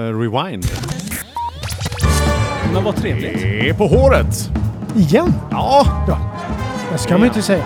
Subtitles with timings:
[0.00, 0.64] Eh, Rewind.
[2.72, 3.32] Men vad trevligt.
[3.42, 4.50] Det är på håret!
[4.96, 5.32] Igen?
[5.50, 6.04] Ja!
[6.08, 6.18] Ja.
[6.92, 7.64] Det ska man ju inte säga.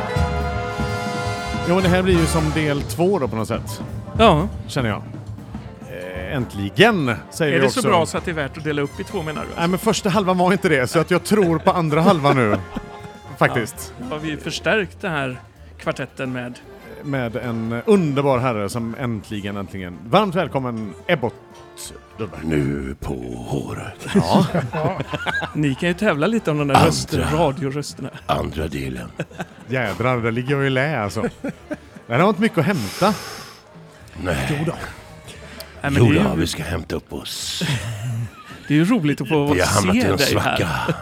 [1.69, 3.83] Jo, men det här blir ju som del två då på något sätt.
[4.19, 5.03] Ja, Känner jag.
[5.89, 7.83] Eh, äntligen, säger är vi det också.
[7.83, 9.49] så bra så att det är värt att dela upp i två menar du?
[9.59, 12.57] Nej, men första halvan var inte det, så att jag tror på andra halvan nu.
[13.39, 13.95] Faktiskt.
[14.11, 15.41] Har vi förstärkt den här
[15.79, 16.59] kvartetten med...
[17.03, 19.99] Med en underbar herre som äntligen, äntligen...
[20.07, 21.35] Varmt välkommen Ebbot
[22.19, 22.41] Lundberg.
[22.45, 23.15] Nu på
[23.49, 24.07] håret.
[24.15, 24.47] Ja.
[25.55, 26.89] Ni kan ju tävla lite om de där Andra.
[26.89, 28.11] röster, radiorösterna.
[28.27, 29.11] Andra delen.
[29.69, 31.23] Jädrar, där ligger jag i lä alltså.
[32.07, 33.15] Det här har inte mycket att hämta.
[34.23, 34.65] Nej.
[35.83, 37.63] Nej, men Jo det, är då, ju, vi ska hämta upp oss.
[38.69, 40.67] det är ju roligt att få Vi har hamnat i se en dig svacka.
[40.67, 40.95] här.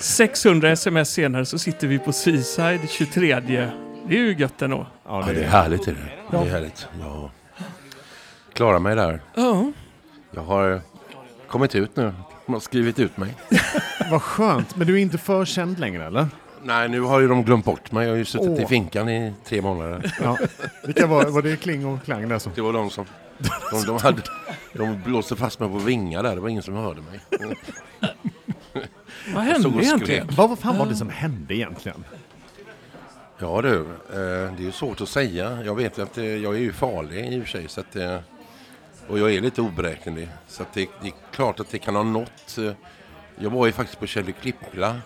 [0.00, 3.40] 600 sms senare så sitter vi på Seaside 23.
[3.40, 3.56] Det
[4.08, 4.86] är ju gött ändå.
[5.06, 5.88] Ja, Ja, det är härligt.
[5.88, 5.98] Är det.
[6.30, 6.86] det är härligt.
[7.00, 7.30] Ja.
[8.60, 9.20] Klarar mig där.
[9.34, 9.72] Ja.
[10.30, 10.80] Jag har
[11.48, 12.12] kommit ut nu.
[12.46, 13.34] De har skrivit ut mig.
[14.10, 14.76] Vad skönt.
[14.76, 16.28] Men du är inte för känd längre eller?
[16.62, 18.06] Nej, nu har ju de glömt bort mig.
[18.06, 18.62] Jag har ju suttit Åh.
[18.62, 20.14] i finkan i tre månader.
[20.22, 20.38] Ja.
[20.84, 22.52] Vilka var, var det Kling och Klang där som...
[22.54, 23.06] Det var de som...
[23.72, 24.22] De, de, hade,
[24.72, 26.34] de blåste fast mig på vingar där.
[26.34, 27.20] Det var ingen som hörde mig.
[29.34, 30.26] Vad hände stod och egentligen?
[30.26, 30.38] skrek.
[30.38, 32.04] Vad vad fan var det som hände egentligen?
[33.38, 33.86] Ja du, eh,
[34.56, 35.62] det är ju svårt att säga.
[35.64, 37.68] Jag vet att eh, jag är ju farlig i och för sig.
[37.68, 38.16] Så att, eh,
[39.10, 40.28] och jag är lite oberäknelig.
[40.48, 42.58] Så det, det är klart att det kan ha nått.
[42.58, 42.72] eh,
[43.38, 45.00] Jag var ju faktiskt på Kjell Klippla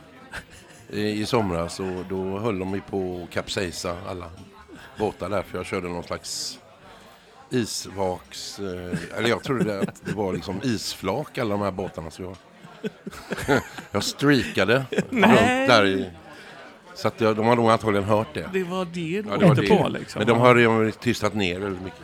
[0.93, 4.27] eh, i somras och då höll de ju på att kapsejsa alla
[4.99, 5.43] båtar där.
[5.43, 6.59] För jag körde någon slags
[7.51, 8.59] isvaks...
[8.59, 12.11] eh, Eller jag trodde att det var liksom isflak alla de här båtarna.
[12.11, 12.37] Så jag,
[13.91, 15.23] jag streakade runt
[15.69, 16.11] där i...
[16.97, 18.51] Så att jag, de har nog antagligen hört det.
[18.53, 20.19] Det var det du Ja, åkte på liksom.
[20.19, 22.01] Men de har ju tystat ner väldigt mycket.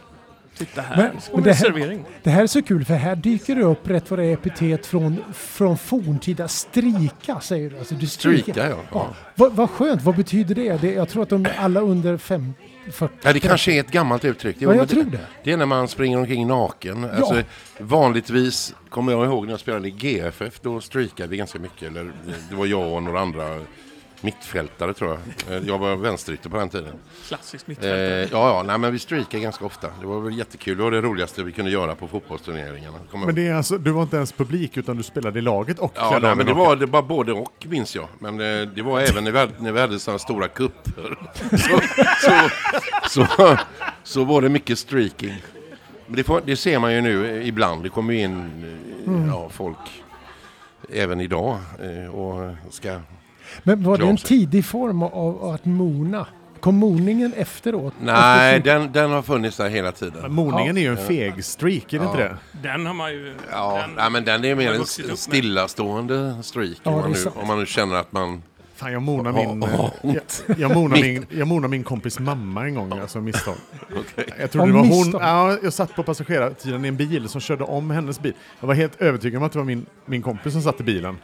[0.66, 2.04] Titta här, Men- men det här-.
[2.22, 4.86] Det här är så kul för här dyker det upp rätt vad det är epitet
[4.86, 6.48] från, från forntida.
[6.48, 7.78] Strika säger du.
[7.78, 8.42] Alltså du strikar.
[8.42, 8.76] Strika, ja.
[8.92, 9.08] Ja.
[9.34, 10.76] Vad, vad skönt, vad betyder det?
[10.80, 10.92] det?
[10.92, 12.54] Jag tror att de alla under fem,
[12.92, 13.14] 40.
[13.22, 14.56] Ja, det kanske är ett gammalt uttryck.
[14.58, 15.10] Jo, Ja, jag tror det.
[15.10, 15.20] det.
[15.44, 17.04] Det är när man springer omkring naken.
[17.04, 17.42] Alltså,
[17.78, 21.82] vanligtvis kommer jag ihåg när jag spelade i GFF, då streakade vi ganska mycket.
[21.88, 22.12] Eller,
[22.50, 23.44] det var jag och några andra
[24.20, 25.10] mittfältare tror
[25.46, 25.56] jag.
[25.56, 26.92] Eh, Jag var vänsterytter på den tiden.
[27.28, 28.28] Klassiskt Eh, mittfältare.
[28.32, 29.88] ja, ja, nej, men vi streakade ganska ofta.
[30.00, 30.76] Det var väl jättekul.
[30.76, 32.98] Det var det roligaste vi kunde göra på fotbollsturneringarna.
[33.10, 35.78] Kommer Men det är alltså, du var inte ens publik utan du spelade i laget
[35.78, 38.08] och Ja, nej, men det var, det var både och minns jag.
[38.18, 41.18] Men det, det var även när vi hade, när vi hade sådana stora kupper.
[41.56, 41.80] Så,
[43.08, 43.56] så, så,
[44.02, 45.34] så var det mycket streaking.
[46.06, 47.82] Men det, får, det ser man ju nu ibland.
[47.82, 48.50] Det kommer ju in
[49.06, 49.76] eh, ja, folk
[50.92, 53.00] även idag eh, och ska...
[53.62, 56.26] Men var det en tidig form av, av att mona?
[56.60, 57.94] Kom moningen efteråt?
[58.00, 60.22] Nej, Efter- den, den har funnits där hela tiden.
[60.22, 62.28] Men Moningen är ju en feg streak, är det inte Ja.
[62.62, 62.68] det?
[62.68, 63.34] Den har man ju...
[63.52, 66.76] Ja, den, nej, men den är mer en stillastående streak.
[66.82, 68.42] Ja, om, man nu, om man nu känner att man...
[68.74, 69.90] Fan, jag monar Ja, min, ja,
[70.46, 73.54] jag, jag monar min, jag monar min kompis mamma en gång, alltså misstag.
[74.40, 77.40] Jag trodde Av det var hon, ja, jag satt på passagerartiden i en bil som
[77.40, 78.32] körde om hennes bil.
[78.60, 81.18] Jag var helt övertygad om att det var min, min kompis som satt i bilen.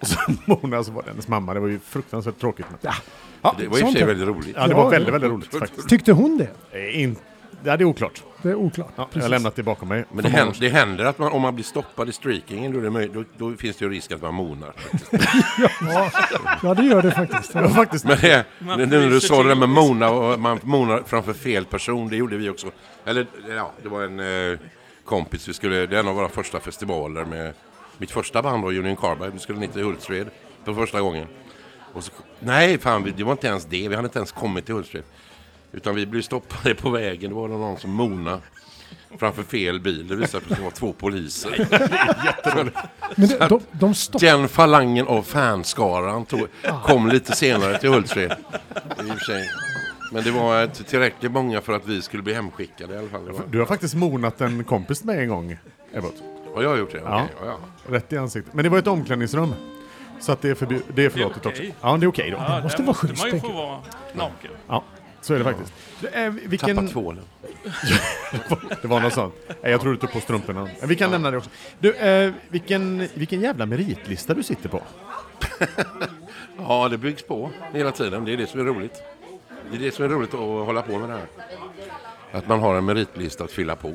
[0.00, 2.66] Och så monade så var det hennes mamma, det var ju fruktansvärt tråkigt.
[2.70, 2.94] Men, Ja,
[3.42, 4.56] ja, Det var i och för sig väldigt roligt.
[4.56, 5.12] ja, det Ja, var väldigt, ja.
[5.12, 5.88] väldigt roligt faktiskt.
[5.88, 6.78] Tyckte hon det?
[6.78, 7.16] Eh, In,
[7.64, 8.22] ja, det är oklart.
[8.42, 8.92] Det är oklart.
[8.96, 10.04] Ja, jag har lämnat det bakom mig.
[10.12, 13.06] Men det händer, det händer att man, om man blir stoppad i streakingen då, det
[13.06, 14.72] då, då finns det ju risk att man monar.
[15.80, 16.10] Ja,
[16.62, 17.54] ja, det gör det faktiskt.
[17.54, 20.58] Var faktiskt Men det, Man nu när du sa det där med mona och man
[20.62, 22.66] monar framför fel person, det gjorde vi också.
[23.04, 23.26] Eller
[23.56, 24.20] ja, det var en
[24.52, 24.58] eh,
[25.04, 27.52] kompis, vi skulle, det är en av våra första festivaler med
[27.98, 30.26] mitt första band var Union Carbide, vi skulle ner till Hultsfred
[30.64, 31.26] för första gången.
[31.94, 34.64] Och så, nej, fan, vi- det var inte ens det, vi hade inte ens kommit
[34.66, 35.02] till Hultsfred.
[35.72, 38.40] Utan vi blev stoppade på vägen, det var någon som mona
[39.18, 40.08] framför fel bil.
[40.08, 41.66] Det visade sig att det var två poliser.
[43.16, 44.26] Men det, de, de stoppade.
[44.30, 46.46] Den falangen av fanskaran tog,
[46.84, 48.36] kom lite senare till Hultsfred.
[50.12, 53.30] Men det var ett tillräckligt många för att vi skulle bli hemskickade i alla fall.
[53.50, 55.56] Du har faktiskt monat en kompis med en gång,
[55.94, 56.14] Ebbot.
[56.66, 56.98] Har jag gjort det?
[57.04, 57.22] Ja.
[57.24, 57.58] Okej, ja.
[57.86, 57.92] ja.
[57.94, 58.54] Rätt i ansiktet.
[58.54, 59.54] Men det var ett omklädningsrum.
[60.20, 61.68] Så att det är, förbu- det är förlåtet okej.
[61.68, 61.86] också.
[61.88, 62.36] Ja, det är okej då.
[62.36, 63.78] Ja, måste där vara måste schysst, man ju få vara
[64.12, 64.50] naken.
[64.68, 64.84] Ja,
[65.20, 65.72] så är det faktiskt.
[66.00, 66.76] Du, eh, vilken...
[66.76, 67.24] Tappat tvålen.
[68.82, 69.34] Det var något sånt.
[69.62, 70.68] Nej, jag tror du tog på strumporna.
[70.80, 71.50] Men Vi kan nämna det också.
[71.78, 74.82] Du, eh, vilken, vilken jävla meritlista du sitter på.
[76.58, 78.24] Ja, det byggs på hela tiden.
[78.24, 79.02] Det är det som är roligt.
[79.70, 81.26] Det är det som är roligt att hålla på med det här.
[82.32, 83.94] Att man har en meritlista att fylla på.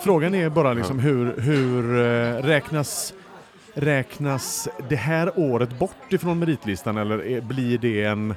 [0.00, 3.14] Frågan är bara liksom hur, hur eh, räknas,
[3.74, 8.34] räknas det här året bort ifrån meritlistan eller blir, det en,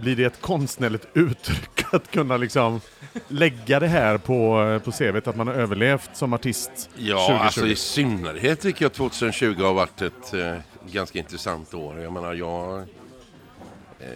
[0.00, 2.80] blir det ett konstnärligt uttryck att kunna liksom
[3.28, 7.44] lägga det här på, på CVt, att man har överlevt som artist Ja, 2020?
[7.44, 10.54] alltså i synnerhet tycker jag 2020 har varit ett eh,
[10.92, 12.00] ganska intressant år.
[12.00, 12.78] Jag menar, jag...
[12.78, 14.06] Eh,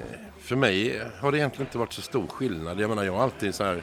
[0.40, 2.80] för mig har det egentligen inte varit så stor skillnad.
[2.80, 3.82] Jag menar, jag har alltid så här...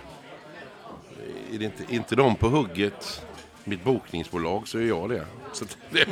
[1.51, 3.25] Är inte, inte de på hugget,
[3.63, 5.25] mitt bokningsbolag, så är jag det.
[5.53, 6.05] Så det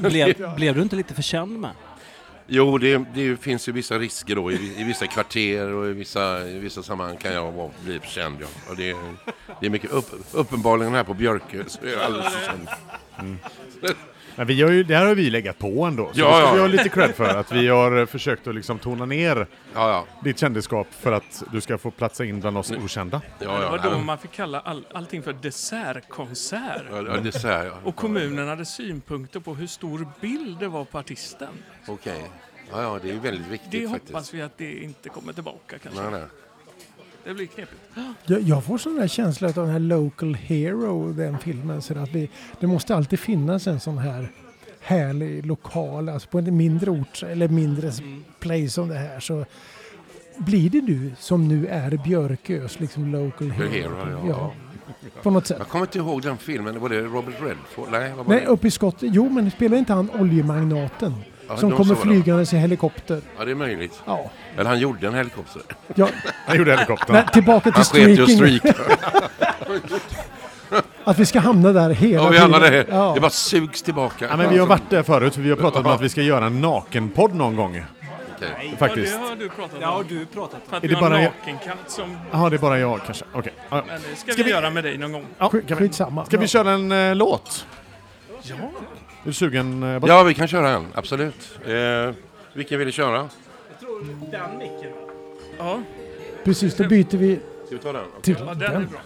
[0.08, 1.70] Blev, blev du inte lite för känd med?
[2.46, 4.52] jo, det, det finns ju vissa risker då.
[4.52, 8.36] I, i vissa kvarter och i vissa, i vissa sammanhang kan jag vara, bli känd.
[8.40, 8.46] Ja.
[8.70, 8.96] Och det,
[9.60, 12.68] det är mycket upp, uppenbarligen här på Björke så är jag alldeles för känd.
[14.36, 16.46] Men vi har ju, det här har vi legat på ändå, så Ja, det ska
[16.46, 16.52] ja.
[16.54, 17.36] vi ha lite cred för.
[17.36, 19.36] Att vi har försökt att liksom tona ner
[19.74, 20.04] Ja, ja.
[20.24, 23.20] ditt kändisskap för att du ska få platsa in bland oss okända.
[23.24, 26.82] ja, det ja, var ja, då man fick kalla all, allting för dessertkonsert.
[26.90, 27.12] ja, det
[27.64, 27.74] jag.
[27.84, 31.48] Och kommunen hade synpunkter på hur stor bild det var på artisten.
[31.88, 32.30] Okej.
[32.72, 34.12] Ja, ja, det är väldigt viktigt Det faktiskt.
[34.12, 36.02] hoppas vi att det inte kommer tillbaka kanske.
[36.02, 36.22] Nej, nej.
[37.26, 37.80] Det blir knepigt.
[38.26, 41.82] Jag, jag får sån där känsla av den här Local Hero, den filmen.
[41.82, 42.28] Så att vi,
[42.60, 44.28] det måste alltid finnas en sån här
[44.80, 48.00] härlig lokal, alltså på en mindre ort eller mindre s-
[48.40, 49.20] place som det här.
[49.20, 49.44] Så
[50.38, 53.68] blir det du som nu är Björkös liksom local hero?
[53.68, 54.52] Hero, ja.
[55.22, 55.56] På något sätt.
[55.58, 56.80] Jag kommer inte ihåg den filmen.
[56.80, 57.88] Var det Robert Redford?
[57.90, 58.46] Nej, var Nej, det?
[58.46, 58.96] uppe i skott.
[59.00, 61.14] Jo, men spelar inte han oljemagnaten?
[61.48, 63.20] Ja, som kommer flygandes i helikopter.
[63.38, 64.02] Ja, det är möjligt.
[64.06, 64.30] Ja.
[64.56, 65.62] Eller han gjorde en helikopter.
[65.94, 66.08] ja.
[66.46, 67.12] Jag gjorde helikoptern.
[67.16, 68.60] Men tillbaka till Han streaking.
[71.04, 72.86] Att vi ska hamna där hela Ja, vi hamnade här.
[72.90, 73.12] Ja.
[73.14, 74.26] Det bara sugs tillbaka.
[74.30, 76.22] Ja, men vi har varit där förut, för vi har pratat om att vi ska
[76.22, 77.82] göra en nakenpodd någon gång.
[78.36, 78.74] Okej.
[78.78, 79.12] Faktiskt.
[79.14, 80.04] Ja, det har du pratat Ja, om.
[80.08, 80.60] du pratat.
[80.68, 82.16] För att Är det en bara jag- nakenkatt som...
[82.32, 83.24] Jaha, det är bara jag kanske.
[83.32, 83.52] Okej.
[83.68, 85.26] Ja, Men det ska, Ska vi, vi- göra med dig någon gång.
[85.38, 86.24] ja, Skit- kan vi, Skitsamma.
[86.26, 86.48] ska vi Ja.
[86.48, 87.66] köra en eh, låt?
[88.42, 88.54] Ja.
[89.26, 89.82] Är du sugen?
[89.82, 90.02] eh?
[90.06, 90.86] Ja, vi kan köra en.
[90.94, 91.58] Absolut.
[91.66, 92.14] Eh,
[92.52, 93.28] vilken vill du köra?
[94.30, 94.92] Den micken.
[95.58, 95.82] Ja,
[96.44, 98.04] Precis, då byter vi Ska vi ta den?
[98.22, 98.86] till ja, den är den.
[98.88, 99.00] bra.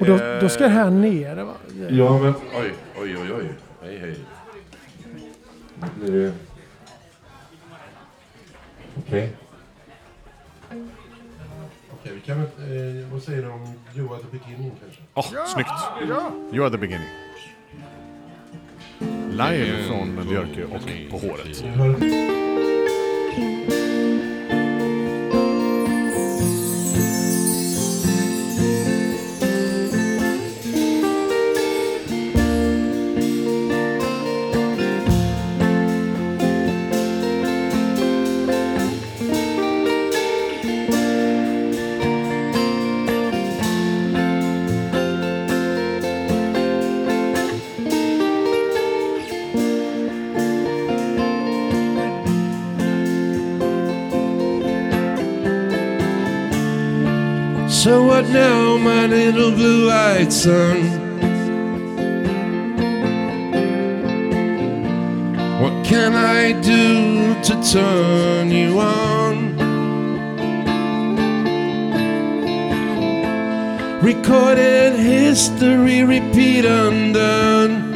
[0.00, 1.54] Och då, då ska det här nere va?
[1.88, 2.34] Ja, men...
[2.54, 3.48] Oj, oj, oj, oj.
[3.82, 4.16] Hej, hej.
[8.98, 9.32] Okej.
[11.92, 12.46] Okej, vi kan väl...
[13.02, 15.02] Eh, vad säger du om You are the beginning kanske?
[15.14, 15.70] Åh, snyggt!
[16.52, 17.08] You are the beginning.
[19.30, 21.64] Live från Björkö och På håret.
[57.82, 60.76] So what now, my little blue-eyed son?
[65.62, 69.56] What can I do to turn you on?
[74.02, 77.94] Recorded history, repeat undone.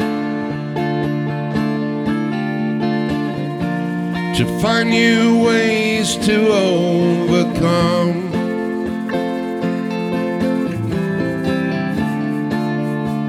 [4.38, 8.03] To find new ways to overcome.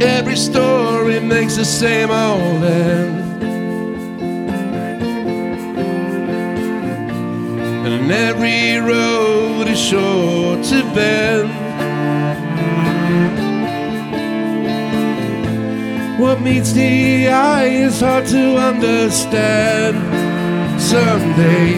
[0.01, 3.43] Every story makes the same old end.
[7.87, 11.49] And every road is sure to bend.
[16.19, 19.95] What meets the eye is hard to understand.
[20.81, 21.73] Someday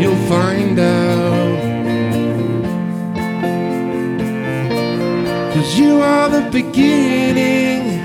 [0.00, 1.45] you'll find out.
[5.66, 7.98] Cause you are the beginning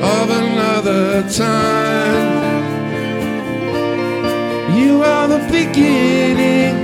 [0.00, 2.44] of another time.
[4.78, 6.76] You are the beginning,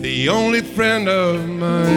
[0.00, 1.89] the only friend of mine.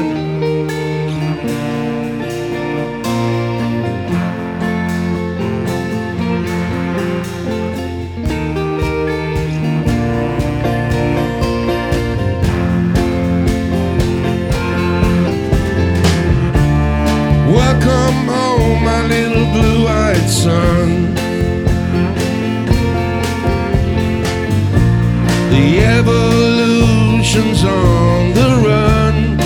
[26.06, 29.38] revolution's on the run.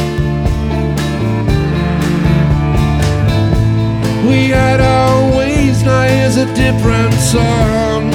[4.27, 8.11] We had our ways, now is a different song.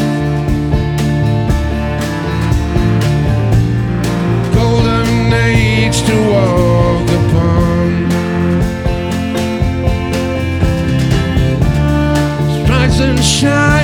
[4.54, 7.90] Golden age to walk upon.
[12.64, 13.81] Strikes and shine.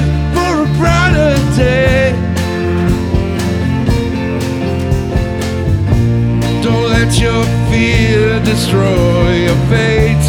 [8.49, 10.27] Destroy your fate.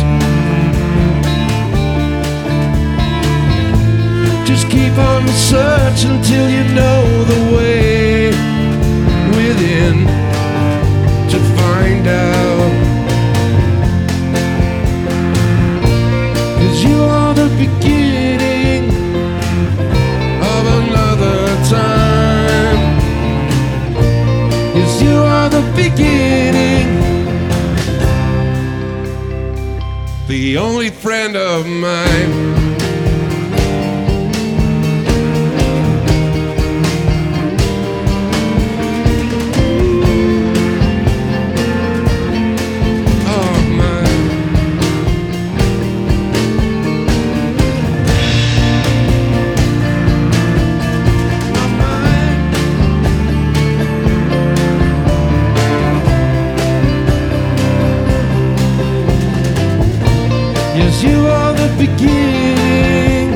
[4.45, 7.38] Just keep on searching search until you know the
[30.49, 32.58] the only friend of mine.
[60.79, 63.33] Yes, you are the beginning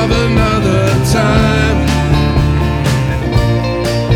[0.00, 1.78] of another time.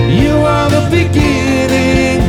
[0.09, 2.21] You are the beginning,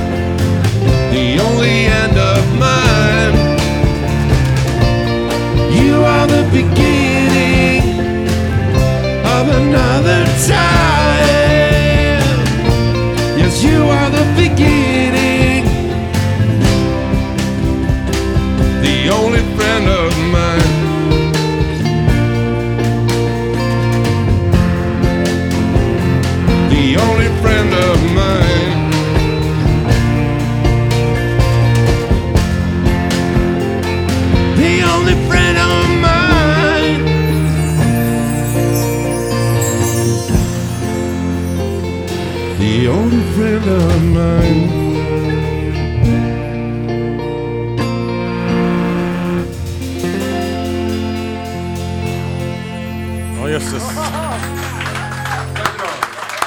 [1.15, 3.36] the only end of mine.
[5.72, 7.84] You are the beginning
[9.24, 11.02] of another time.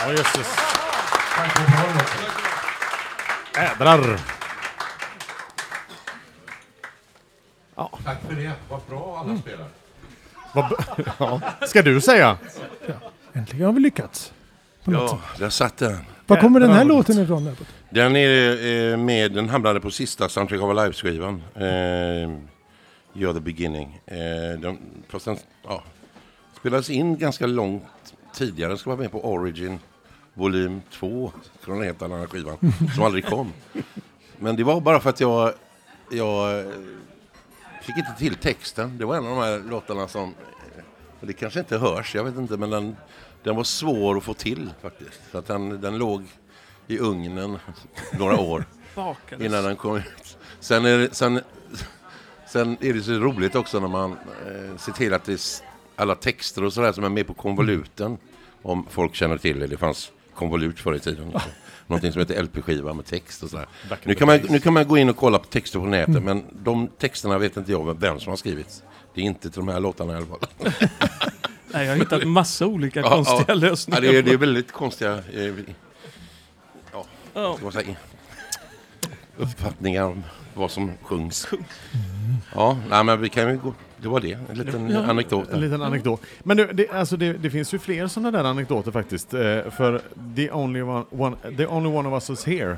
[0.06, 0.56] Ja, jösses.
[3.56, 4.20] Ädrar.
[8.04, 8.52] Tack för det.
[8.70, 9.66] Vad bra alla spelar.
[10.54, 11.40] Vad b- ja.
[11.66, 12.38] Ska du säga?
[13.32, 14.32] Äntligen har vi lyckats.
[14.84, 15.98] Ja, där satt den.
[16.26, 17.56] Var kommer den här låten ifrån?
[17.90, 21.42] Den är eh, med, den hamnade på sista Soundtrack of Live-skivan.
[21.54, 21.62] Eh,
[23.12, 24.00] You're the beginning.
[24.06, 24.16] Eh,
[24.60, 25.82] den, fast den ja,
[26.60, 27.82] spelades in ganska långt
[28.34, 28.68] tidigare.
[28.70, 29.78] Den ska vara med på Origin
[30.36, 32.58] volym 2 från den helt annan skivan
[32.94, 33.52] som aldrig kom.
[34.38, 35.52] Men det var bara för att jag,
[36.10, 36.66] jag eh,
[37.82, 38.98] fick inte till texten.
[38.98, 40.34] Det var en av de här låtarna som,
[40.76, 40.82] eh,
[41.20, 42.96] det kanske inte hörs, jag vet inte, men den,
[43.42, 45.20] den var svår att få till faktiskt.
[45.32, 46.24] Så att den, den låg
[46.86, 47.58] i ugnen
[48.18, 48.64] några år
[49.38, 50.38] innan den kom ut.
[50.60, 51.40] Sen är det, sen,
[52.48, 55.62] sen är det så roligt också när man eh, ser till att det
[55.96, 58.18] alla texter och sådär som är med på konvoluten.
[58.62, 59.66] Om folk känner till det.
[59.66, 61.32] Det fanns konvolut förr i tiden.
[61.86, 63.66] Någonting som heter LP-skiva med text och sådär.
[64.04, 66.44] Nu kan, man, nu kan man gå in och kolla på texter på nätet men
[66.52, 68.82] de texterna vet inte jag vem som har skrivit.
[69.14, 70.38] Det är inte till de här låtarna i alla fall.
[71.72, 73.54] Nej, jag har hittat massa olika Ja, konstiga ja.
[73.54, 74.02] lösningar.
[74.02, 75.54] Ja, det, är, det är väldigt konstiga eh,
[76.92, 77.04] Ja.
[77.56, 77.96] ska man säga,
[79.36, 80.22] uppfattningar om
[80.54, 81.48] vad som sjungs.
[82.54, 83.74] Ja, nej, men vi kan ju gå.
[83.98, 85.02] Det var det, en liten Ja.
[85.02, 85.48] anekdot.
[85.52, 86.20] En liten anekdot.
[86.42, 89.34] Men du, det, alltså det, det finns ju fler sådana där anekdoter faktiskt.
[89.34, 90.00] Eh, för
[90.36, 92.76] the only one, one, the only one of us is here.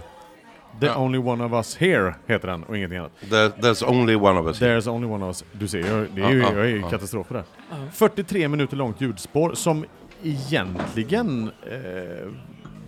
[0.80, 0.96] The Ja.
[0.96, 3.12] only one of us here heter den och ingenting annat.
[3.30, 4.60] There, there's only one of us.
[4.60, 4.78] here.
[4.80, 5.44] There's only one of us.
[5.52, 7.44] Du ser, jag, det är ju, Ja, ja, jag är ju katastrof på det.
[7.70, 7.76] Ja.
[7.92, 9.84] 43 minuter långt ljudspår som
[10.22, 12.28] egentligen eh,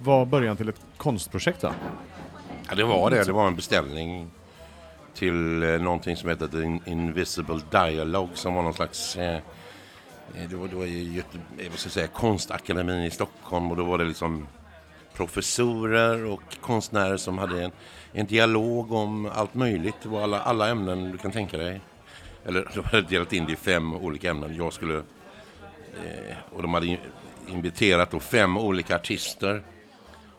[0.02, 1.72] var början till ett konstprojekt va?
[2.68, 3.24] Ja, det var det.
[3.24, 4.30] Det var en beställning
[5.14, 10.56] till eh, någonting som heter In- Invisible Dialogue som var någon slags eh, eh det
[10.56, 13.84] var, det var i Göte, eh, vad ska jag säga, konstakademin i Stockholm och då
[13.84, 14.46] var det liksom
[15.14, 17.70] professorer och konstnärer som hade en,
[18.12, 19.94] en dialog om allt möjligt.
[20.02, 21.80] Det var alla, alla ämnen du kan tänka dig.
[22.44, 24.56] Eller de hade delat in det i fem olika ämnen.
[24.56, 24.96] Jag skulle...
[24.96, 26.98] Eh, och de hade in-
[27.48, 29.62] inviterat då fem olika artister.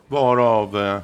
[0.08, 0.78] Varav...
[0.78, 1.00] Eh,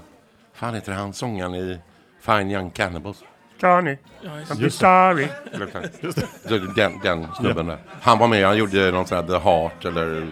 [0.52, 1.78] fan heter han sångaren i
[2.20, 3.24] Fine Young Cannibals?
[3.60, 5.28] Johnny, I'm sorry.
[6.48, 7.78] Den, den, den snubben där.
[8.00, 10.26] Han var med, han gjorde någon sån här The Heart eller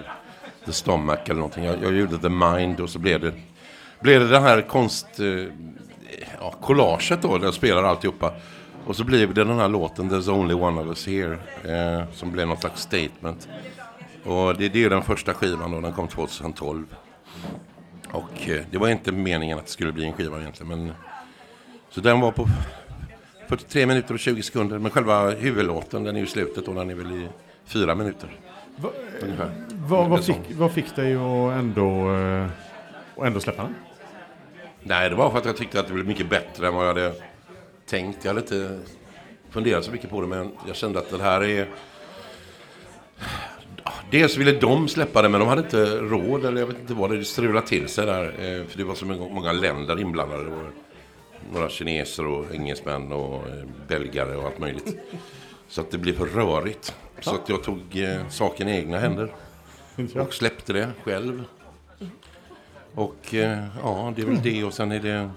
[0.64, 1.64] The Stomach eller någonting.
[1.64, 3.32] Jag, jag gjorde The Mind och så blev det,
[4.00, 5.20] blev det den här konst...
[5.20, 5.26] Eh,
[6.40, 8.32] ja, collaget då, där jag spelar alltihopa.
[8.86, 11.38] Och så blev det den här låten There's Only One of Us Here.
[11.64, 13.48] Eh, som blev någon slags statement.
[14.24, 16.86] Och det, det är den första skivan då, den kom 2012.
[18.10, 20.68] Och eh, det var inte meningen att det skulle bli en skiva egentligen.
[20.68, 20.92] Men,
[21.90, 22.48] så den var på
[23.48, 24.78] 43 minuter och 20 sekunder.
[24.78, 27.28] Men själva huvudlåten den är ju slutet och den är väl i
[27.66, 28.36] fyra minuter.
[28.76, 28.90] Va,
[29.22, 29.50] Ungefär.
[29.88, 32.46] vad, fick, vad fick dig att ändå, eh,
[33.16, 33.74] att ändå släppa den?
[34.82, 36.94] Nej, det var för att jag tyckte att det blev mycket bättre än vad jag
[36.94, 37.12] hade
[37.86, 38.24] tänkt.
[38.24, 38.80] Jag hade inte
[39.50, 41.68] funderat så mycket på det, men jag kände att det här är...
[44.10, 47.10] Dels ville de släppa det, men de hade inte råd, eller jag vet inte vad,
[47.10, 48.24] det strulade till sig där.
[48.24, 50.44] eh, För det var så många länder inblandade.
[50.44, 50.70] Det var
[51.52, 54.98] några kineser och engelsmän och eh, belgare och allt möjligt.
[55.68, 56.94] Så att det blev för rörigt.
[57.20, 59.32] Så att jag tog eh, saken i egna händer.
[60.14, 61.44] Och släppte det själv.
[62.94, 65.30] Och eh, ja, det är väl det och sen är det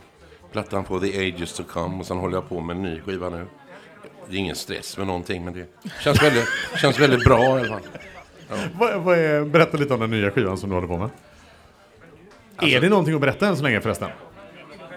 [0.51, 3.29] plattan på The Ages to Come och sen håller jag på med en ny skiva
[3.29, 3.45] nu.
[4.27, 5.65] Det är ingen stress med någonting men det
[6.03, 6.45] känns väldigt,
[6.81, 7.81] känns väldigt bra i alla fall.
[8.79, 11.09] Vad, vad är, berätta lite om den nya skivan som du håller på med.
[12.55, 14.09] Alltså- är det någonting att berätta än så länge förresten?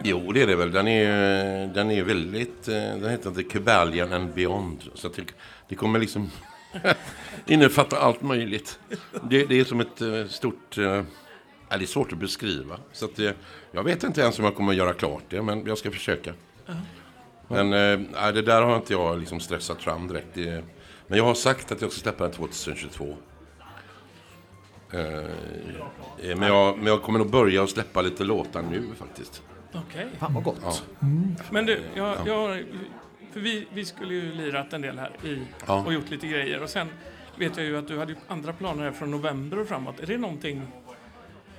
[0.05, 0.73] Jo, det är det väl.
[0.73, 2.69] Den är, den är väldigt...
[2.69, 4.83] eh, Den heter The Cubalian and Beyond.
[4.95, 5.23] Så det,
[5.69, 6.31] det kommer liksom
[7.47, 8.79] innefatta allt möjligt.
[9.31, 10.79] Det, det är som ett eh, stort...
[10.79, 11.03] eh,
[11.69, 12.79] Ja, det är svårt att beskriva.
[12.93, 13.19] Så att,
[13.73, 16.33] jag vet inte ens om jag kommer att göra klart det, men jag ska försöka.
[17.49, 20.27] Men eh, nej, det där har inte jag liksom stressat fram direkt.
[20.35, 20.65] Det,
[21.07, 23.17] men jag har sagt att jag ska släppa den 2022.
[24.93, 29.43] Eh, eh, men, jag, men jag kommer nog börja att släppa lite låtar nu faktiskt.
[29.75, 30.09] Okej.
[30.19, 30.61] Fan vad gott.
[30.63, 30.75] Ja.
[31.51, 32.65] Men du, jag, jag,
[33.33, 35.85] för vi, vi skulle ju lirat en del här i, Ja.
[35.87, 36.63] och gjort lite grejer.
[36.63, 36.89] Och sen
[37.37, 40.01] vet jag ju att du hade andra planer här från november och framåt.
[40.01, 40.63] Är det någonting...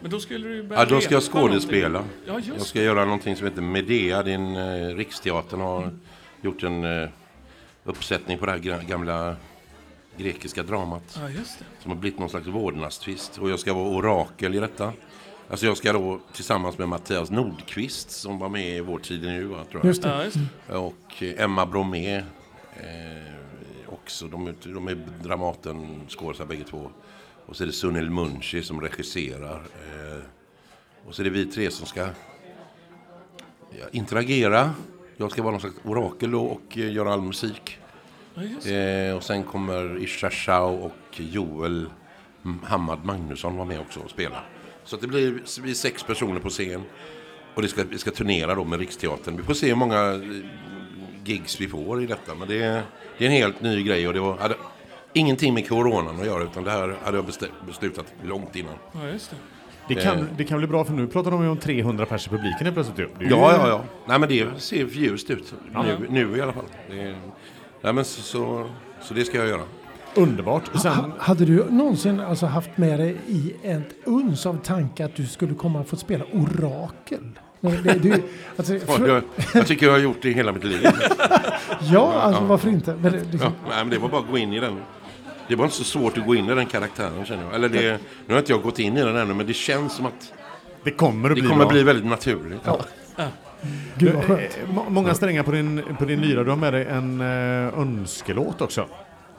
[0.01, 2.03] Men då skulle du ju börja Ja, då ska jag skådespela.
[2.25, 4.19] Ja, just Jag ska göra någonting som heter Medea.
[4.23, 5.93] En, eh, Riksteatern har
[6.41, 7.09] gjort en eh,
[7.83, 9.35] uppsättning på det här gamla
[10.17, 11.19] grekiska dramat.
[11.21, 11.65] Ja, just det.
[11.79, 13.37] Som har blivit någon slags vårdnadstvist.
[13.37, 14.93] Och jag ska vara orakel i detta.
[15.49, 19.47] Alltså jag ska då tillsammans med Mattias Nordqvist som var med i Vår tid nu,
[19.47, 19.85] tror jag.
[19.85, 20.09] Just det.
[20.09, 20.75] Ja, just det.
[20.77, 22.23] Och eh, Emma Bromé eh,
[23.87, 24.27] också.
[24.27, 26.89] De, är- de är Dramaten skådespelare bägge två.
[27.45, 29.55] Och så är det Sunil Munshi som regisserar.
[29.55, 30.23] Eh,
[31.07, 32.01] och så är det vi tre som ska
[33.79, 34.71] ja, interagera.
[35.17, 37.77] Jag ska vara någon slags orakel då och eh, göra all musik.
[38.71, 41.89] Eh, och sen kommer Isha Shao och Joel
[42.63, 44.43] Hammad Magnusson vara med också och spela.
[44.85, 46.83] Så att det blir, vi sex personer på scen.
[47.55, 49.37] Och det ska, vi ska turnera då med Riksteatern.
[49.37, 50.19] Vi får se hur många eh,
[51.25, 52.35] gigs vi får i detta.
[52.35, 52.81] Men det är,
[53.17, 54.55] det är en helt ny grej och det var, hade
[55.13, 56.43] ingenting med coronan att göra.
[56.43, 57.25] Utan det här hade jag
[57.67, 58.73] beslutat långt innan.
[58.93, 59.35] Ja, just det.
[59.87, 60.25] Det kan, Eh.
[60.37, 62.73] det kan bli bra för nu pratar de ju om 300 pers i publiken helt
[62.73, 63.09] plötsligt.
[63.19, 63.83] Ja, ja, ja.
[64.07, 65.53] Nej men det ser ljust ut.
[65.73, 66.65] Nu, nu i alla fall.
[66.89, 67.17] Det är,
[67.81, 68.69] nej, men så, så,
[69.01, 69.61] så det ska jag göra.
[70.15, 70.63] Underbart.
[70.81, 75.15] Sen, Ha, hade du någonsin alltså haft med dig i ett uns av tanke att
[75.15, 77.19] du skulle komma att få spela orakel?
[77.61, 78.13] Det, du,
[78.57, 79.23] alltså, Ja, för, Jag,
[79.53, 80.81] jag tycker jag har gjort det i hela mitt liv.
[81.91, 82.95] ja, alltså varför inte?
[83.01, 84.77] Men det, Ja, liksom, nej, men det var bara att gå in i den.
[85.47, 87.53] Det var inte så svårt att gå in i den karaktären känner jag.
[87.55, 90.05] Eller det, nu har inte jag gått in i den ännu men det känns som
[90.05, 90.33] att
[90.83, 92.61] det kommer att det bli kommer bli väldigt naturligt.
[93.97, 94.57] gud vad Eh, skönt.
[94.73, 96.43] må- Många strängar på din, på din lyra.
[96.43, 98.85] Du har med dig en eh, önskelåt också.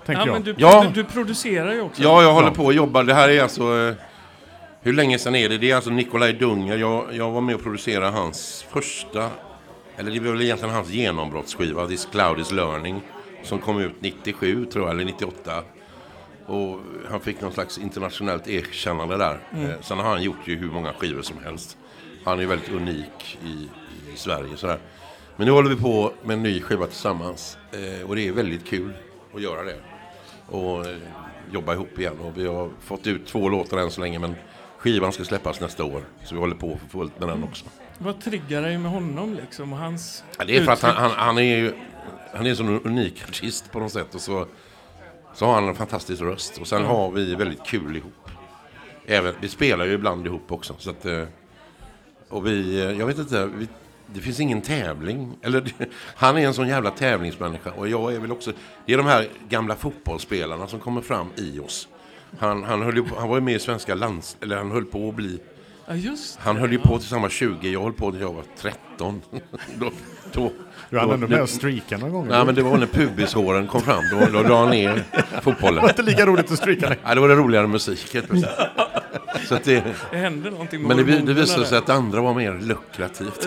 [0.07, 0.33] Tänker Ja, jag.
[0.33, 0.85] men du, Ja.
[0.95, 2.03] du, du producerar ju också.
[2.03, 2.55] Ja, jag håller Ja.
[2.55, 3.05] på och jobbar.
[3.05, 3.63] Det här är alltså...
[3.89, 3.95] eh,
[4.83, 5.59] Hur länge sedan är det?
[5.59, 6.77] Det är alltså Nikolaj Dunger.
[6.79, 9.31] Jag, jag var med och producerade hans första...
[9.97, 13.01] Eller det var väl egentligen hans genombrottsskiva, This Cloud is Learning.
[13.43, 15.63] Som kom ut 97, tror jag, eller 98.
[16.47, 19.39] Och han fick någon slags internationellt erkännande där.
[19.53, 21.77] Eh, sen har han gjort ju hur många skivor som helst.
[22.25, 23.69] Han är ju väldigt unik i,
[24.15, 24.57] i Sverige.
[24.57, 24.79] Sådär.
[25.37, 27.59] Men nu håller vi på med en ny skiva tillsammans.
[27.73, 28.93] Eh, och det är väldigt kul
[29.35, 29.77] att göra det.
[30.47, 30.97] Och eh,
[31.53, 32.19] jobba ihop igen.
[32.21, 34.19] Och vi har fått ut två låtar än så länge.
[34.19, 34.35] Men
[34.79, 36.03] skivan ska släppas nästa år.
[36.25, 37.65] Så vi håller på för fullt med den också.
[37.99, 39.73] Vad triggar dig med honom liksom?
[39.73, 41.73] Och hans Ja, det är för att han, han, han är ju
[42.35, 44.15] han är en sån unik artist på något sätt.
[44.15, 44.47] Och så,
[45.35, 46.59] så har han en fantastisk röst.
[46.59, 48.31] Och sen har vi väldigt kul ihop.
[49.07, 50.75] Även, vi spelar ju ibland ihop också.
[50.79, 51.25] Så att, eh,
[52.29, 53.69] och vi, eh, jag vet inte, vi,
[54.07, 55.37] det finns ingen tävling.
[55.43, 55.73] Eller,
[56.15, 57.73] han är en sån jävla tävlingsmänniska.
[57.73, 58.53] Och jag är väl också,
[58.87, 61.89] det är de här gamla fotbollsspelarna som kommer fram i oss.
[62.39, 64.37] Han, han, höll ju han var ju med i svenska lands...
[64.41, 65.41] Eller han höll på att bli...
[65.87, 67.69] Ja, just Han höll ju på tills han var 20.
[67.73, 69.23] Jag höll på när jag var 13.
[69.79, 69.91] då,
[70.33, 70.53] då,
[70.91, 72.31] Du hann då- ändå med att streaka några gånger.
[72.31, 74.03] Nej, men det var när pubishåren kom fram.
[74.13, 75.05] Då, då la han ner
[75.43, 75.75] fotbollen.
[75.75, 77.01] Det var inte lika roligt att streaka längre.
[77.05, 78.53] Nej, då var det roligare musik helt plötsligt.
[79.49, 80.17] Så att det, det.
[80.17, 83.47] hände någonting med men det, det visade sig att det andra var mer lukrativt.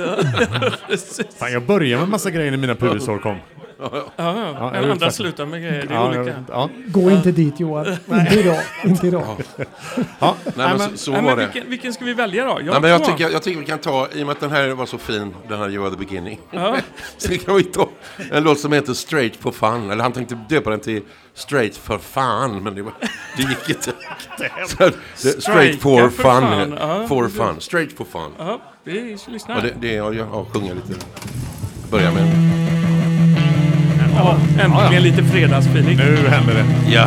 [1.39, 3.37] Fan, jag började med massa grejer när mina pubishår kom.
[3.79, 4.03] Ja, ja.
[4.17, 5.85] Ja, Men andra slutar med grejer.
[5.87, 6.43] Det är Ja, olika.
[6.49, 7.85] ja, Gå inte dit Johan.
[8.11, 8.59] Inte idag.
[8.85, 9.37] Inte idag.
[10.19, 10.35] ja.
[10.55, 11.45] Nej, men så, så Nej, var det.
[11.53, 12.59] vilken, vilken ska vi välja då?
[12.63, 14.69] Nej, men jag, tycker, jag tycker vi kan ta, i och med att den här
[14.69, 16.39] var så fin, den här You are the beginning.
[16.51, 16.77] Ja.
[17.17, 17.89] Så kan vi ta
[18.31, 19.91] en låt som heter Straight for fun.
[19.91, 21.01] Eller han tänkte döpa den till
[21.33, 22.93] Straight for fun, men det, var,
[23.37, 23.91] det gick inte.
[24.67, 24.89] Så,
[25.23, 26.23] det, straight for för fun.
[26.23, 27.07] fan, ja.
[27.07, 27.55] For fun.
[27.61, 28.31] Straight for fun.
[28.37, 29.55] Ja, vi lyssnar.
[29.55, 30.93] Och det, det jag, jag sjunger lite.
[31.91, 32.56] Börja med.
[34.17, 35.97] Ja, äntligen lite fredagsfeeling.
[35.97, 36.91] Nu händer det.
[36.93, 37.05] Ja.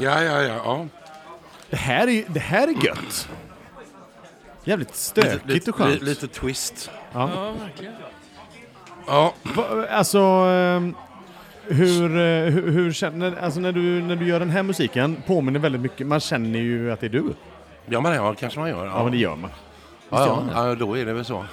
[0.00, 0.54] Ja, ja, ja.
[0.64, 0.86] ja.
[1.70, 3.28] Det här är, det här är gött.
[4.64, 5.90] Jävligt stökigt Lite, och skönt.
[5.92, 6.90] lite, lite twist.
[7.12, 7.92] Ja, verkligen.
[9.06, 10.94] Ja, Va- Alltså, ehm,
[11.66, 15.60] hur, eh, hur, hur känner, alltså när du, när du gör den här musiken påminner
[15.60, 17.24] väldigt mycket, man känner ju att det är du.
[17.86, 18.86] ja men ja, kanske man gör.
[18.86, 19.50] Ja, men det gör man.
[20.10, 21.44] Ja, ja, man ja, då är det väl så.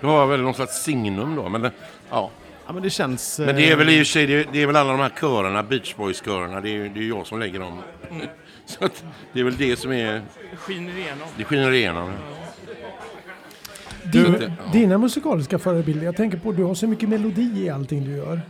[0.00, 1.48] då har jag väl någon slags signum då.
[1.48, 1.70] Men, det,
[2.10, 2.30] ja.
[2.66, 3.38] Ja, men det känns...
[3.38, 5.12] men det är eh, väl i och för sig, det är, väl alla de här
[5.20, 7.82] körerna, Beach Boys-körerna, det är ju det är ju jag som lägger dem.
[8.66, 10.12] så att det är väl det som är,
[10.50, 11.28] Det skiner igenom.
[11.36, 12.12] det skiner igenom.
[14.12, 18.04] Din, Du- dina musikaliska förebilder, jag tänker på du har så mycket melodi i allting
[18.04, 18.40] du gör.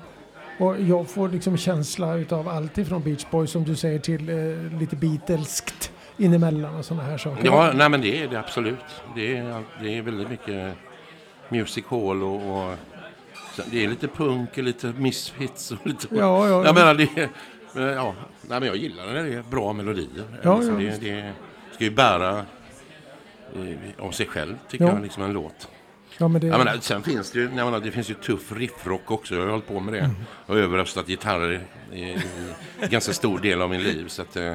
[0.58, 4.78] Och jag får liksom känsla utav allt ifrån Beach Boys som du säger till eh,
[4.80, 7.44] lite Beatleskt inemellan och sådana här saker.
[7.46, 8.78] Ja, nej men det är det absolut.
[9.16, 10.74] Det är, det är väldigt mycket
[11.48, 12.95] music hall och, och så
[13.70, 16.06] det är lite punk och lite misfits och lite...
[16.10, 17.28] Ja, ja, Jag menar det är,
[17.94, 20.24] ja, nej, men jag gillar när det är bra melodier.
[20.42, 21.32] Ja, liksom, ja, det, det
[21.74, 22.38] ska ju bära
[23.54, 24.92] eh, av sig själv tycker Ja.
[24.92, 25.68] jag, liksom en låt.
[26.18, 28.52] ja, men det, Jag menar, sen finns det ju, jag menar, det finns ju tuff
[28.52, 29.34] riffrock också.
[29.34, 30.10] Jag har hållit på med det.
[30.46, 31.60] Och överröstat gitarrer
[31.92, 32.16] i, i
[32.90, 34.08] ganska stor del av min liv.
[34.08, 34.54] Så att, eh,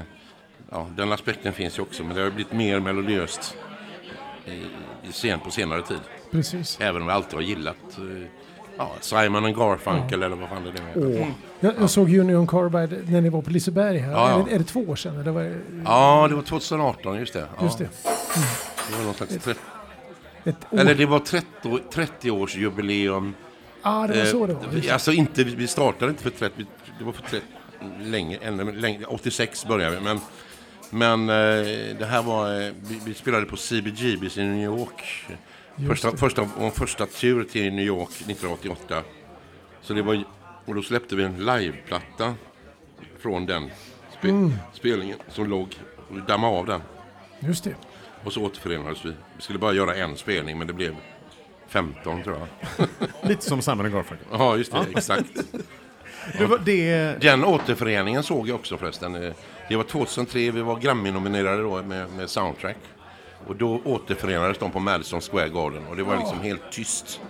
[0.71, 2.03] ja, den aspekten finns ju också.
[2.03, 3.57] Men det har blivit mer melodiöst
[4.45, 4.51] i,
[5.09, 5.99] i sen, på senare tid.
[6.31, 6.77] precis.
[6.81, 8.27] Även om jag alltid har gillat eh,
[8.81, 11.21] ja, Simon and Garfunkel eller vad fan det nu heter.
[11.21, 11.27] Åh.
[11.59, 14.11] Jag, jag såg Union Carbide när ni var på Liseberg här.
[14.11, 14.39] Ja, ja.
[14.39, 15.19] Är, det, är det två år sedan?
[15.19, 17.45] Eller var det, Ja, det var 2018, just det.
[17.57, 17.89] Ja, Just det.
[18.91, 19.53] det var någon slags tre-
[20.43, 21.45] Ett eller det var 30,
[21.93, 23.33] 30-årsjubileum.
[23.83, 24.85] Ja, det var så det var.
[24.87, 24.93] Eh.
[24.93, 26.65] Alltså inte, vi startade inte för 30,
[26.99, 27.45] det var för 30,
[28.01, 30.01] länge, ännu längre, 86 började vi.
[30.01, 30.19] Men,
[30.89, 31.65] men eh,
[31.99, 35.25] det här var, eh, vi, vi spelade på CBGBs i New York.
[35.87, 39.03] Första, första, vår första tur till New York 1988.
[39.81, 40.23] Så det var,
[40.65, 42.33] och då släppte vi en liveplatta
[43.19, 43.69] från den
[44.19, 44.53] spe, Mm.
[44.73, 45.75] spelningen som låg,
[46.09, 46.81] och vi dammade av den.
[47.39, 47.75] Just det.
[48.23, 49.09] Och så återförenades vi.
[49.35, 50.95] Vi skulle bara göra en spelning men det blev
[51.67, 52.87] 15 tror jag.
[53.29, 54.27] Lite som Simon Garfunkel.
[54.31, 55.25] Ja, just det, exakt.
[56.37, 57.21] Det var det...
[57.21, 59.15] Den återföreningen såg jag också förresten.
[59.15, 59.33] Eh,
[59.69, 62.77] Det var 2003, vi var Grammy-nominerade då med, med Soundtrack.
[63.47, 67.21] Och då återförenades de på Madison Square Garden och det var liksom helt tyst.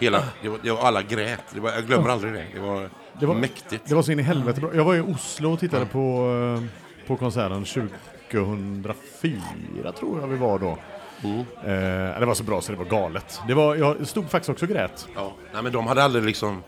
[0.00, 2.44] Hela, det var, det var, alla grät, det var, jag glömmer aldrig det.
[2.54, 3.82] Det var, Det var- mäktigt.
[3.88, 4.70] Det var så in i helvete bra.
[4.74, 6.62] Jag var i Oslo och tittade på, eh,
[7.06, 10.78] på konserten 2004 tror jag vi var då.
[11.24, 11.38] Mm.
[11.40, 13.40] Eh, det var så bra så det var galet.
[13.48, 15.08] Det var, jag stod faktiskt också och grät.
[15.14, 16.62] Ja, nej, men de hade aldrig liksom...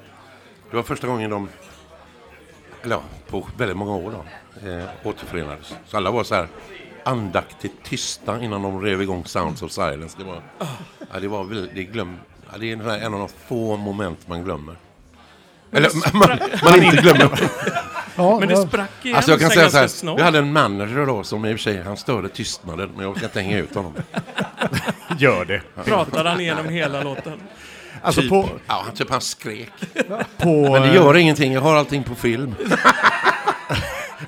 [0.70, 1.48] Det var första gången de,
[2.82, 4.24] eller ja, på väldigt många år då,
[4.70, 5.74] eh, återförenades.
[5.86, 6.48] Så alla var så här
[7.04, 10.16] andaktigt tysta innan de rev igång Sounds of Silence.
[10.18, 10.42] Det var,
[11.12, 12.16] ja, det var väl, det glöm,
[12.52, 14.76] ja, det är en, av de få moment man glömmer.
[15.72, 17.40] Eller man, man inte glömmer.
[18.16, 20.18] Ja, Men det sprack igen Alltså jag kan säga så här, snart.
[20.18, 23.16] vi hade en manager då som i och för sig, han störde tystnaden, men jag
[23.16, 23.92] ska inte hänga ut honom.
[25.18, 25.62] Gör det.
[25.84, 27.40] Pratade han igenom hela låten.
[28.02, 29.72] Alltså typ, på, ja, han, typ han skrek.
[30.36, 32.54] på, Men det gör ingenting, jag har allting på film.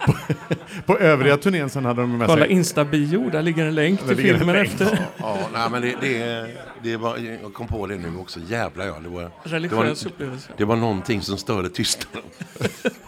[0.87, 2.53] på övriga turnén sen hade de med Kolla sig...
[2.53, 4.69] Insta-bio, där ligger en länk till filmen länk.
[4.69, 4.99] efter.
[5.17, 6.47] Ja, nej, men det, det,
[6.83, 8.97] det var, jag kom på det nu också, jävlar ja.
[9.03, 10.53] Det var, det Religiös var, upplevelse.
[10.57, 12.31] det var någonting som störde tystnaden.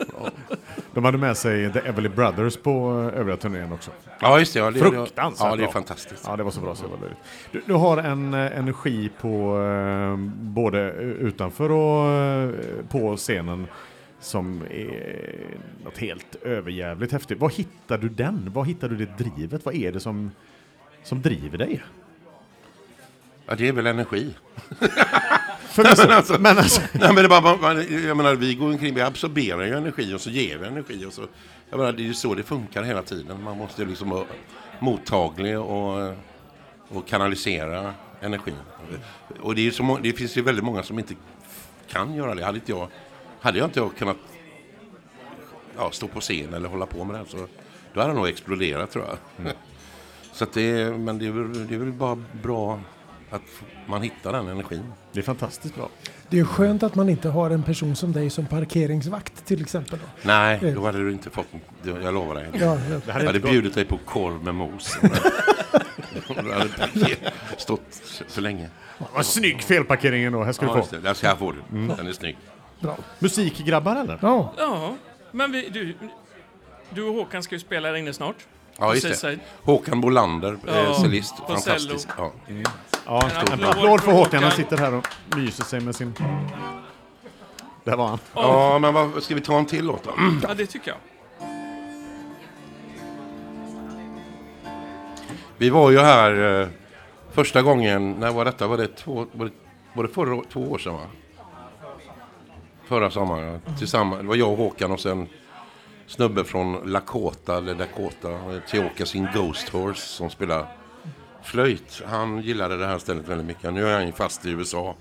[0.94, 3.90] De hade med sig The Everly Brothers på eh, övriga turnén också.
[4.20, 4.61] Ja, just det.
[4.61, 6.25] Ja, det Fruktansvärt Ja, det är fantastiskt.
[6.27, 7.18] Ja, det var så bra så det var löjligt.
[7.53, 12.53] Du, du har en eh, energi på eh, både utanför och
[12.88, 13.66] på scenen
[14.25, 17.39] som är något helt överjävligt häftigt.
[17.39, 18.53] Var hittar du den?
[18.53, 19.65] Var hittar du det drivet?
[19.65, 20.31] Vad är det som,
[21.03, 21.83] som driver dig?
[23.47, 24.35] Ja, det är väl energi.
[25.69, 28.55] För mig så, men alltså, Nej, men det är bara, man- man, jag menar, vi
[28.55, 31.05] går omkring, vi absorberar ju energi och så ger vi energi.
[31.07, 31.23] Och så,
[31.71, 33.43] jag menar, det är ju så det funkar hela tiden.
[33.43, 34.25] Man måste liksom vara
[34.81, 36.15] mottaglig och,
[36.89, 38.55] och kanalisera energin.
[39.41, 41.15] Och det, är så, det finns ju väldigt många som inte
[41.89, 42.45] kan göra det.
[42.45, 42.89] Hade, inte jag,
[43.44, 44.16] hade jag inte kunnat
[45.76, 47.46] ja, stå på scen eller hålla på med det här, så
[47.94, 49.04] då hade det nog exploderat tror
[49.38, 49.52] jag.
[50.33, 52.80] Så att det, är- men det är, väl, det är väl bara bra
[53.30, 53.42] att
[53.87, 54.92] man hittar den energin.
[55.12, 55.88] det är fantastiskt bra.
[56.28, 59.98] Det är skönt att man inte har en person som dig som parkeringsvakt till exempel.
[59.98, 60.28] Då.
[60.28, 61.46] Nej, då hade du inte fått
[61.83, 62.48] Jag lovar dig.
[62.52, 62.78] Ja, ja.
[62.90, 64.98] Det Jag hade bjudit dig på korv med mos.
[66.44, 66.68] Du hade
[67.59, 67.94] stått
[68.28, 68.68] för länge.
[69.14, 70.88] Vad snygg felparkeringen då, här ska Ja, du få.
[70.90, 71.00] det.
[71.00, 71.59] Där ska jag få du.
[71.96, 72.37] Den är snygg.
[72.85, 72.97] Bra.
[73.18, 74.18] Musikgrabbar eller?
[74.23, 74.94] Ja, Ja,
[75.33, 75.97] men vi, du,
[76.90, 78.37] du och Håkan ska ju spela här inne snart.
[78.79, 79.38] Ja, just det.
[79.62, 81.37] Håkan Bolander, Ja, eh, cellist.
[81.37, 82.09] på Fantastisk.
[82.18, 82.33] Ja.
[83.07, 84.42] Ja, En en applåd applåd för Håkan.
[84.42, 86.14] Han sitter här och myser sig med sin...
[87.85, 88.18] Där var han.
[88.35, 90.11] ja, men vad, ska vi ta en till låt då?
[90.42, 90.99] Ja, det tycker jag.
[95.57, 96.68] Vi var ju här eh,
[97.33, 98.66] första gången, när var detta?
[98.66, 99.53] Var det två, var det,
[99.92, 101.01] var det förra, två år sedan va?
[102.87, 103.61] Förra sommaren, mm.
[103.79, 104.23] tillsammans.
[104.23, 105.29] Det var jag och Håkan och sen
[106.07, 110.66] snubbe från Lakota, eller Dakota, Teoka sin Ghost Horse som spelar
[111.42, 112.03] flöjt.
[112.07, 113.73] Han gillade det här stället väldigt mycket.
[113.73, 114.94] Nu är han ju fast i USA.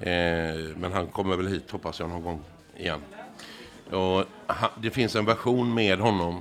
[0.00, 2.40] Eh, men han kommer väl hit hoppas jag någon gång
[2.76, 3.00] igen.
[3.90, 6.40] Och ha, det finns en version med honom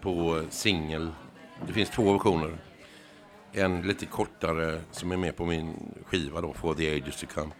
[0.00, 1.10] på singel.
[1.66, 2.58] Det finns två versioner.
[3.52, 7.50] En lite kortare som är med på min skiva då, For the Ages to Come.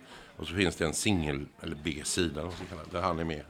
[0.40, 2.50] Och så finns det en singel, eller B-sida,
[2.90, 3.42] där han är med.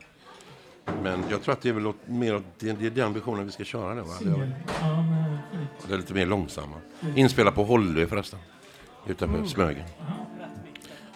[1.02, 3.46] Men jag tror att det är väl åt, mer åt, det, det är den versionen
[3.46, 4.14] vi ska köra nu va?
[4.20, 4.52] Det är,
[5.88, 6.76] det är lite mer långsamma.
[7.16, 8.38] Inspelat på Hollö förresten.
[9.06, 9.84] Utanför Smögen.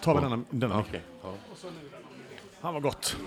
[0.01, 0.83] tar vi denna, denna.
[1.23, 1.33] Ja.
[2.61, 3.17] Han var gott.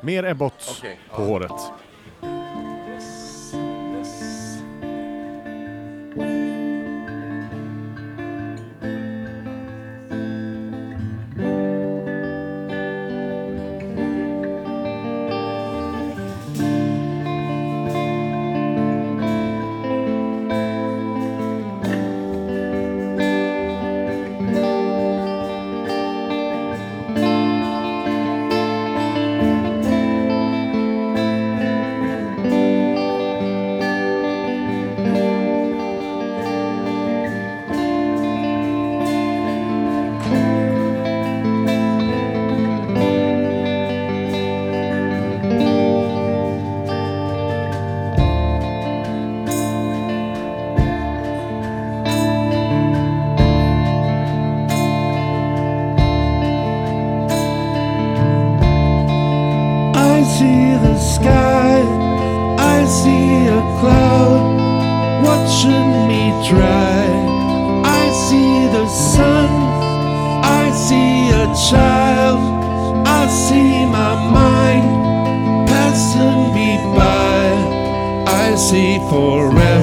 [0.00, 0.98] Mer Ebbot Okej.
[1.10, 1.72] på håret.
[66.48, 67.06] Dry.
[67.84, 69.50] I see the sun,
[70.44, 72.40] I see a child,
[73.06, 77.46] I see my mind passing me by.
[78.44, 79.75] I see forever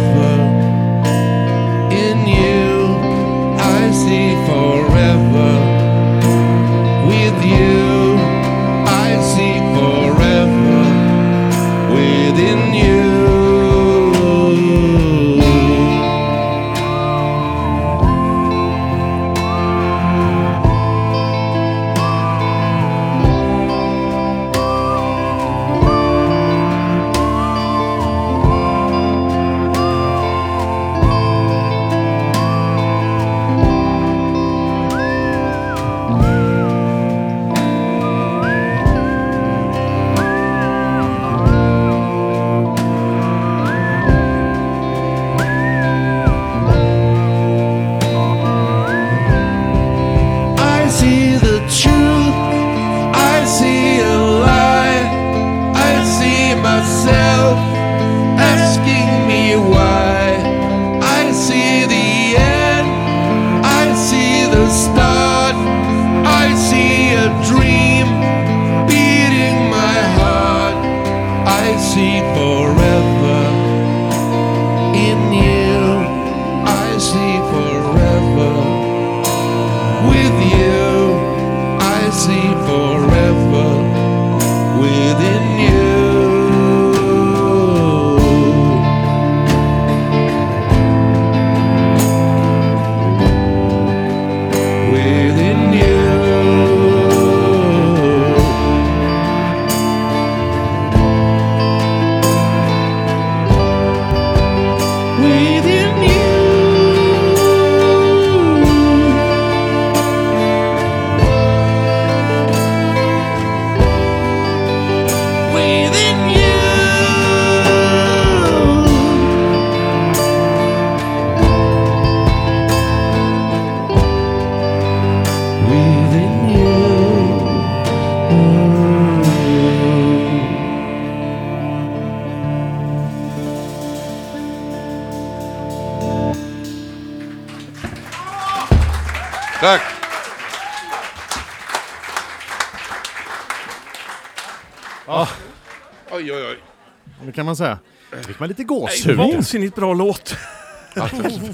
[147.43, 147.79] kan man säga.
[148.27, 149.17] fick man lite gåshud.
[149.17, 150.35] Vansinnigt bra låt.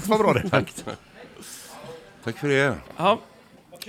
[0.06, 0.48] Vad bra det.
[0.50, 0.74] Tack.
[2.24, 2.74] Tack för det.
[2.96, 3.20] Ja,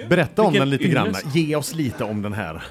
[0.09, 1.07] Berätta om Vilken den lite grann.
[1.07, 1.35] ynnest.
[1.35, 2.63] Ge oss lite om den här.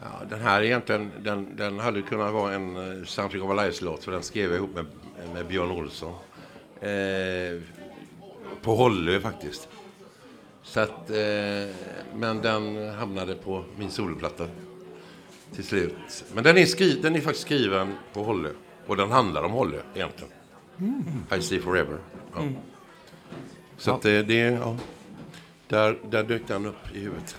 [0.00, 4.04] Ja, den här egentligen, den, den hade kunnat vara en uh, Something of a Lies-låt
[4.04, 4.86] för den skrev jag ihop med,
[5.34, 6.14] med Björn Olsson.
[6.80, 7.60] Eh,
[8.62, 9.68] på Hollö faktiskt.
[10.62, 11.74] Så att, eh,
[12.14, 14.46] men den hamnade på min soloplatta
[15.54, 16.24] till slut.
[16.34, 18.50] Men den är, skri- den är faktiskt skriven på Hollö.
[18.86, 20.32] Och den handlar om Hollö egentligen.
[21.38, 21.98] I see forever.
[22.34, 22.40] Ja.
[23.78, 24.76] Så att det, det ja.
[25.68, 27.36] Där, där dök den upp i huvudet.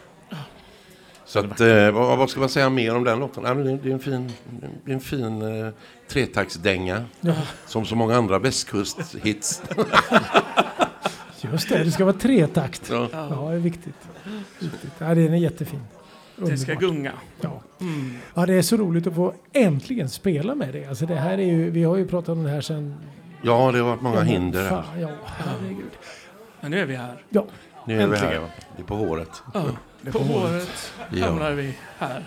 [1.26, 3.44] Så att, eh, vad, vad ska man säga mer om den låten?
[3.44, 4.32] Ja, det, det är en fin,
[4.86, 5.70] det är en fin eh,
[6.08, 7.06] tretaktsdänga.
[7.66, 9.62] Som så många andra västkusthits.
[11.42, 12.90] Just det, det ska vara tretakt.
[12.90, 13.10] Ja.
[13.12, 13.96] Ja, det är viktigt.
[14.60, 14.92] viktigt.
[14.98, 15.82] Ja, den är jättefin.
[16.38, 16.82] Det ska Underbart.
[16.96, 17.12] gunga.
[17.42, 17.62] Ja.
[18.34, 20.86] ja, det är så roligt att få äntligen spela med det.
[20.88, 22.96] Alltså det här är ju, vi har ju pratat om det här sedan...
[23.42, 24.70] ja, det har varit många hinder här.
[24.70, 25.92] Fan, ja, herregud.
[26.62, 27.22] Men nu är vi här.
[27.30, 27.46] Ja,
[27.88, 28.26] Nu är vi här.
[28.26, 28.44] Äntligen.
[28.76, 29.44] Det är på håret.
[29.54, 29.66] Ja.
[30.12, 31.26] På håret Ja.
[31.26, 32.24] hamnar vi här.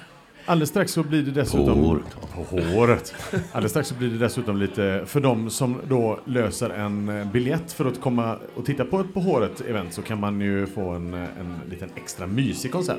[0.46, 1.78] Alldeles strax så blir det På dessutom...
[1.84, 2.16] håret.
[2.50, 3.14] På håret.
[3.52, 7.72] Alldeles strax så blir det dessutom lite, för de som då löser en eh, biljett
[7.72, 11.14] för att komma och titta på ett På håret-event så kan man ju få en,
[11.14, 12.98] eh, en liten extra mysig konsert.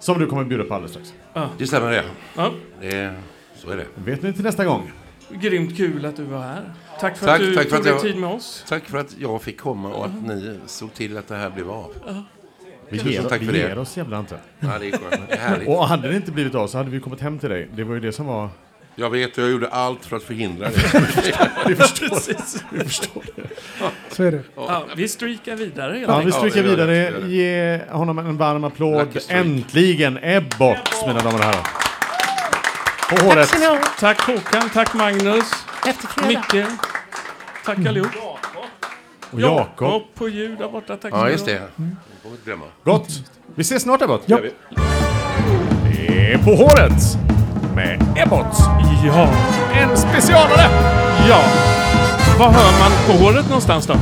[0.00, 1.14] Som du kommer bjuda på alldeles strax.
[1.58, 2.04] Det stämmer det.
[2.36, 2.52] Ja.
[2.80, 3.14] det är,
[3.54, 3.86] så är det.
[3.94, 4.92] Vet ni till nästa gång?
[5.30, 6.72] Grymt kul att du var här.
[7.00, 8.64] Tack för Tack, att du tack för tog att dig jag- tid med oss.
[8.68, 11.70] Tack för att jag fick komma och att ni såg till att det här blev
[11.70, 11.92] av.
[12.88, 13.58] Vi Tusen ger, tack vi för det.
[13.58, 14.38] ger oss jävla inte.
[14.60, 15.28] Ja, det är skönt.
[15.28, 15.68] Det är härligt.
[15.68, 17.68] Och hade det inte blivit av så hade vi kommit hem till dig.
[17.74, 18.48] Det var ju det som var...
[18.94, 20.74] Jag vet, jag gjorde allt för att förhindra det.
[21.66, 22.20] Vi förstår,
[22.70, 23.42] vi förstår det.
[24.14, 24.42] så är det.
[24.56, 27.28] Ja, vi streakar vidare Ja, vi gör det, vidare.
[27.28, 29.18] Ge honom en varm applåd.
[29.28, 31.66] Äntligen Ebbot, mina damer och herrar.
[33.10, 33.54] På håret.
[33.98, 35.52] Tack Håkan, tack Magnus.
[36.28, 36.66] Micke,
[37.64, 38.10] tack allihop.
[39.30, 40.02] Och Jakob.
[40.14, 41.62] på ljud där borta, tack Ja, så just mycket.
[41.76, 41.92] det.
[42.44, 42.64] Glömma.
[42.84, 43.08] Gott.
[43.54, 44.22] Vi ses snart Ebbot.
[44.26, 44.38] Ja.
[45.84, 47.02] Det är På håret
[47.74, 48.46] med Ebbot.
[49.06, 49.28] Ja,
[49.80, 50.68] En specialare.
[51.28, 51.40] ja.
[52.38, 53.94] Var hör man på håret någonstans då?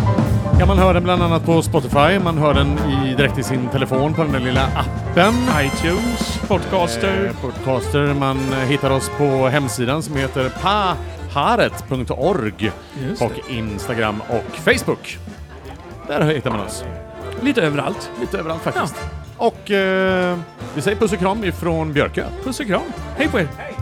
[0.60, 3.68] Ja, man hör den bland annat på Spotify, man hör den i, direkt i sin
[3.68, 5.34] telefon på den där lilla appen.
[5.60, 7.24] iTunes, Podcaster.
[7.26, 8.14] Eh, podcaster.
[8.14, 8.38] Man
[8.68, 10.50] hittar oss på hemsidan som heter
[11.34, 12.70] paharet.org
[13.20, 15.18] och Instagram och Facebook.
[16.08, 16.84] Där hittar man oss.
[17.40, 18.10] Lite överallt.
[18.20, 18.94] Lite överallt faktiskt.
[19.38, 20.38] Och eh,
[20.74, 22.24] vi säger puss och kram ifrån Björkö.
[22.44, 22.82] Puss och kram.
[23.16, 23.48] Hej på er!
[23.56, 23.74] Hej.